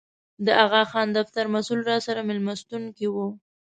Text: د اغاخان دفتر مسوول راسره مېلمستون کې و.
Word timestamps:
د 0.45 0.47
اغاخان 0.65 1.07
دفتر 1.17 1.45
مسوول 1.53 1.81
راسره 1.91 2.21
مېلمستون 2.29 2.83
کې 2.97 3.07
و. 3.09 3.15